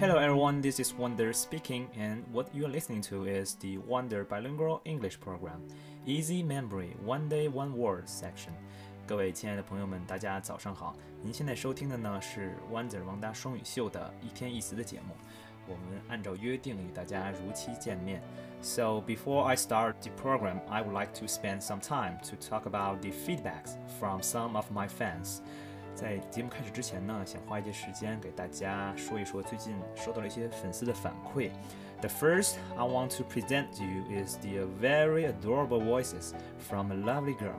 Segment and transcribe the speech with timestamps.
[0.00, 4.80] Hello everyone, this is Wonder speaking, and what you're listening to is the Wonder Bilingual
[4.84, 5.62] English Program,
[6.06, 8.52] Easy Memory One Day One Word section.
[9.06, 10.94] 各位亲爱的朋友们，大家早上好！
[11.22, 15.14] 您现在收听的呢是 Wonder 王大双语秀的一天一词的节目。
[15.68, 18.22] 我们按照约定与大家如期见面。
[18.62, 23.00] So before I start the program, I would like to spend some time to talk about
[23.02, 25.40] the feedbacks from some of my fans.
[26.01, 31.51] 在节目开始之前呢，想花一些时间给大家说一说最近收到了一些粉丝的反馈。
[31.99, 37.37] The first I want to present to you is the very adorable voices from a lovely
[37.37, 37.53] girl。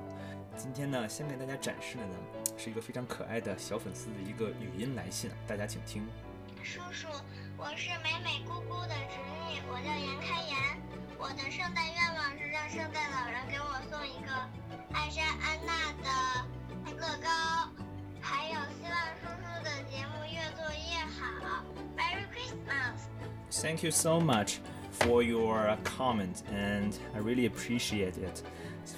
[0.57, 2.15] 今天呢，先给大家展示的呢
[2.59, 6.05] 是一个非常可爱的小粉丝的一个语音来信，大家请听。
[6.65, 7.07] 叔叔，
[7.57, 10.57] 我是美美姑姑的侄女，我叫严开颜。
[11.17, 12.22] 我的圣诞愿望
[23.53, 24.61] Thank you so much
[24.93, 28.43] for your comment, and I really appreciate it.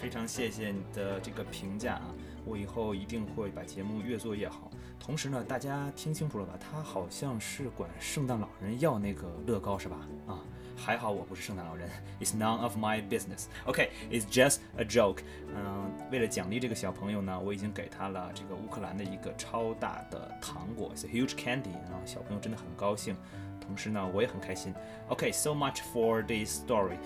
[0.01, 2.15] 非常谢谢你的这个评价啊！
[2.47, 4.71] 我以后一定会把节目越做越好。
[5.01, 6.57] 同时呢，大家听清楚了吧？
[6.59, 10.09] 他好像是管圣诞老人要那个乐高是吧？
[10.29, 10.39] 啊。
[10.76, 11.90] 还好我不是圣诞老人，
[12.22, 13.46] It's none of my business.
[13.66, 15.24] OK, it's just a joke.
[15.54, 21.74] 嗯，为了奖励这个小朋友呢，我已经给他了这个乌克兰的一个超大的糖果，It's a huge candy.
[21.84, 23.16] 然后小朋友真的很高兴，
[23.60, 24.74] 同时呢，我也很开心。
[25.10, 26.98] OK, so much for this story.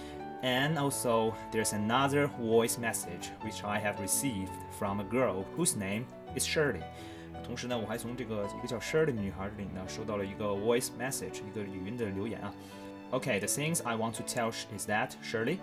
[0.44, 6.06] And also, there's another voice message which I have received from a girl whose name
[6.36, 6.84] is Shirley.
[7.44, 12.54] 同时呢，我还从这个一个叫 Shirley 的女孩这里呢收到了一个 voice message，一个语音的留言啊。
[13.13, 15.59] Okay, the things I want to tell is that, Shirley,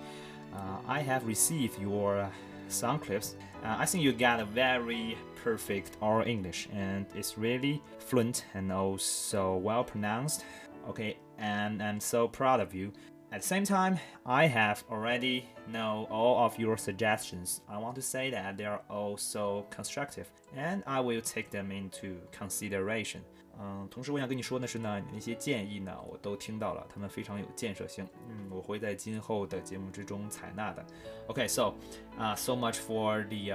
[0.53, 2.27] uh, I have received your
[2.69, 3.35] sound clips.
[3.63, 8.71] Uh, I think you got a very perfect oral English and it's really fluent and
[8.71, 10.43] also well pronounced.
[10.89, 12.91] Okay, and I'm so proud of you.
[13.31, 17.61] At the same time, I have already know all of your suggestions.
[17.69, 21.71] I want to say that they are all so constructive and I will take them
[21.71, 23.21] into consideration.
[23.62, 28.06] 嗯，同时我想跟你说的是呢，那些建议呢，我都听到了，他们非常有建设性。
[28.28, 30.84] 嗯，我会在今后的节目之中采纳的。
[31.26, 31.74] OK，so，
[32.16, 33.52] 啊，so much for the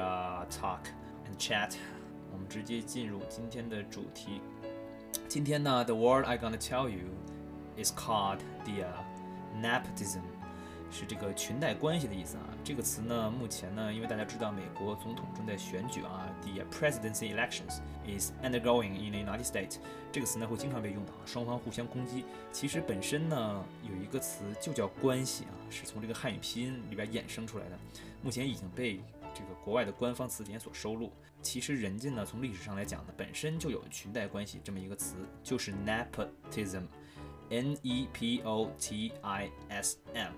[0.49, 0.81] talk
[1.25, 1.75] and chat。
[2.31, 4.41] 我们直接进入今天的主题。
[5.27, 7.07] 今天呢，the word I gonna tell you
[7.81, 8.85] is called the
[9.59, 10.21] nepotism。
[10.90, 12.44] 是这个裙带关系的意思啊。
[12.64, 19.76] 这个词呢，目前呢，因为大家知道美国总统正在选举啊，the presidency elections is undergoing in the United States。
[20.12, 22.24] 这个词呢会经常被用到，双方互相攻击。
[22.52, 27.78] 其实本身呢有一个词就叫关系啊，是从这个汉语拼音里边衍生出来的。
[28.22, 29.00] 目前已经被
[29.32, 31.12] 这个国外的官方词典所收录。
[31.40, 40.32] 其实人家呢从历史上来讲呢，本身就有裙带关系这么一个词，就是 nepotism，n e p o t i s m。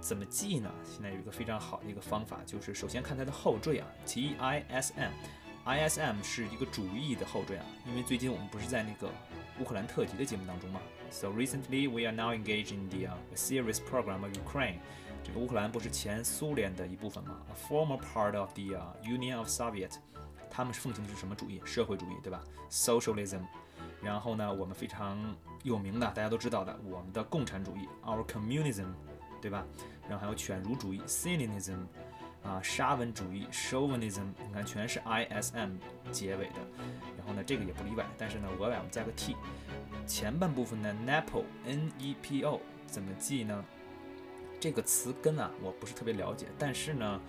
[0.00, 0.70] 怎么记呢？
[0.84, 7.64] 现在有一个非常好的一个方法，就是首先看它的后缀啊，T I S M，I S M 是一个主义的后缀啊。
[7.86, 9.08] 因为最近我们不是在那个
[9.60, 14.78] 乌克兰特辑的节目当中吗？So recently we are now engaged in the series program of Ukraine。
[15.24, 19.92] 这个乌克兰不是前苏联的一部分吗？A former part of the Union of Soviet。
[20.50, 21.62] 他们奉行的是什么主义？
[21.64, 23.42] 社会主义，对吧？Socialism。
[24.02, 25.16] 然后呢，我们非常
[25.62, 28.86] 有名的，大家都知道的，我们的共产主义，Our Communism。
[29.42, 29.66] 对吧？
[30.08, 31.80] 然后还有犬儒主义 （Cynicism），
[32.42, 35.72] 啊，沙文主义 （Chauvinism），你看全是 ism
[36.12, 36.60] 结尾的。
[37.18, 38.06] 然后呢，这个也不例外。
[38.16, 39.36] 但是呢，额外我们加个 t。
[40.06, 43.64] 前半部分呢，nepo（n-e-p-o） 怎么记呢？
[44.60, 46.46] 这个词根啊，我不是特别了解。
[46.58, 47.20] 但是呢，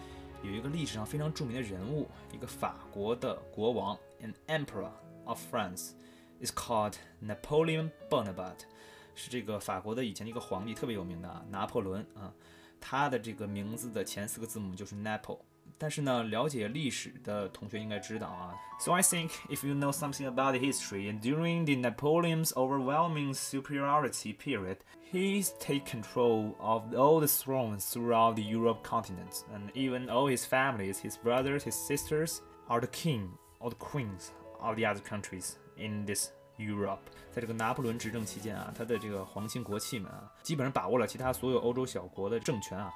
[0.43, 4.91] 有一个历史上非常著名的人物，一个法国的国王，an emperor
[5.25, 8.65] of France，is called Napoleon Bonaparte。
[9.14, 12.32] 是这个法国的以前的一个皇帝，特别有名的啊，拿破仑啊，
[12.80, 15.40] 他的这个名字的前四个字母就是 Napole。
[15.80, 18.52] 但是呢，了解历史的同学应该知道啊。
[18.80, 24.78] So I think if you know something about history, and during the Napoleon's overwhelming superiority period,
[25.12, 30.44] he take control of all the thrones throughout the Europe continent, and even all his
[30.44, 33.30] families, his brothers, his sisters, are the king
[33.60, 36.32] or the queens of the other countries in this
[36.63, 36.99] Europe，
[37.31, 42.91] 在这个拿破仑执政期间啊，他的这个皇亲国戚们啊，基本上把握了其他所有欧洲小国的政权啊，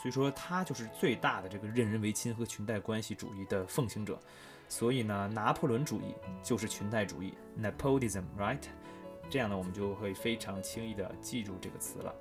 [0.00, 4.18] 所以说他就是最大的这个任人唯亲和裙带关系主义的奉行者。
[4.68, 8.62] 所以呢，拿破仑主义就是裙带主义，Nepotism，right？
[9.28, 12.14] 这样呢，我们就会非常轻易的记住这个词了。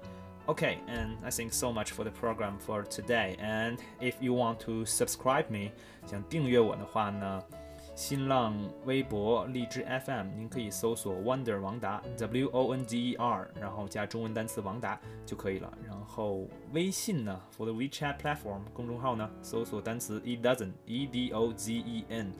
[0.48, 3.38] Okay，and I think so much for the program for today.
[3.38, 5.72] And if you want to subscribe me，
[6.06, 7.44] 想订阅我的话呢？
[7.94, 15.72] 新浪微博、荔枝 FM，您可以搜索 Wonder 王达 W O N D E R，然后加中文单词王达就可以了。
[15.86, 22.34] 然后微信呢，for the WeChat platform 公众号呢，搜索单词 e dozen E D O Z E N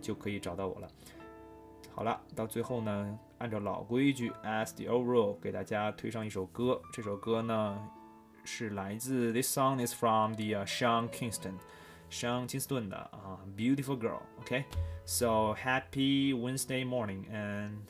[0.00, 0.88] 就可以找到我了。
[1.94, 6.80] 好了，到最后呢，按照老规矩，as the old rule，给大家推上一首歌。
[6.92, 7.76] 这首歌呢
[8.44, 11.08] 是来自 This song is from the、uh, Sean
[12.10, 14.20] Sean Kingston 的啊，Beautiful Girl.
[14.44, 14.64] Okay,
[15.04, 17.80] so Happy Wednesday morning and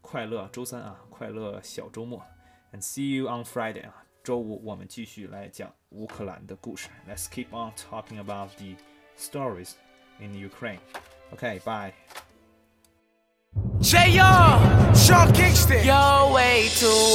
[0.00, 2.22] 快乐周三啊，快乐小周末
[2.72, 3.94] ，and see you on Friday 啊，
[4.24, 8.76] 周五我们继续来讲乌克兰的故事，Let's keep on talking about the
[9.18, 9.72] stories
[10.18, 10.78] in Ukraine。
[11.32, 11.92] OK，bye。
[13.80, 17.09] JR Sean Kingston，You're way to.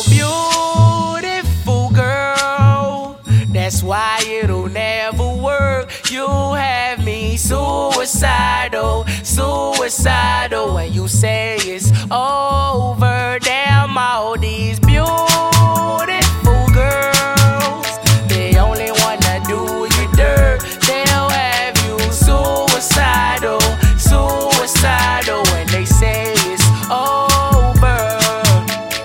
[8.65, 10.73] Suicidal, suicidal.
[10.73, 15.27] When you say it's over, damn all these beautiful
[16.73, 17.87] girls.
[18.27, 20.61] They only wanna do you dirt.
[20.87, 23.61] They'll have you suicidal,
[23.97, 25.43] suicidal.
[25.51, 28.19] When they say it's over.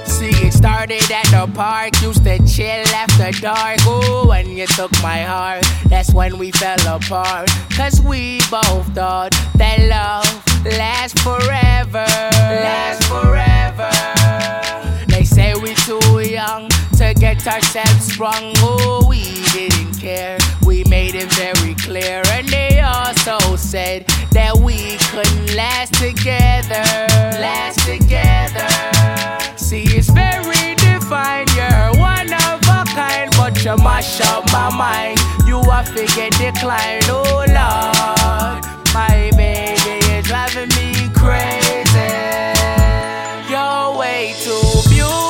[0.07, 2.01] See, it started at the park.
[2.03, 3.79] Used to chill after dark.
[3.87, 5.65] Ooh, when you took my heart,
[6.11, 7.49] that's when we fell apart.
[7.77, 12.05] Cause we both thought that love lasts forever.
[12.05, 13.91] Lasts forever.
[15.09, 16.69] They say we're too young
[16.99, 18.53] to get ourselves sprung.
[18.59, 19.23] Oh, we
[19.53, 20.39] didn't care.
[20.65, 22.23] We made it very clear.
[22.33, 26.85] And they also said that we couldn't last together.
[27.39, 28.69] Last together.
[29.57, 31.51] See, it's very defined.
[31.55, 35.20] You're one of a kind, but you mash up my mind.
[35.81, 37.01] You are figure decline.
[37.05, 38.65] Oh, Lord.
[38.93, 42.11] My baby is driving me crazy.
[43.49, 44.61] You're way too
[44.91, 45.30] beautiful,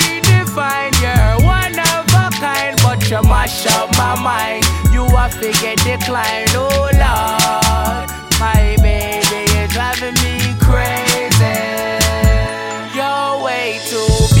[5.31, 8.09] You are figure decline, oh Lord.
[8.39, 11.59] My baby is driving me crazy.
[12.95, 14.40] You're way too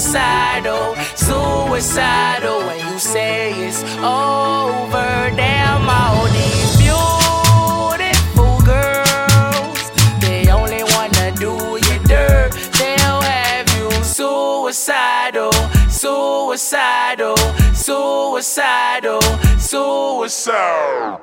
[0.00, 2.50] suicidal, oh, suicidal.
[2.50, 9.90] Oh, when you say it's over, damn all these beautiful girls.
[10.20, 12.52] They only wanna do you dirt.
[12.78, 17.36] They'll have you suicidal, oh, suicidal,
[17.74, 19.20] suicidal,
[19.58, 21.20] suicidal.